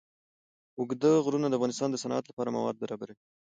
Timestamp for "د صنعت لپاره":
1.91-2.53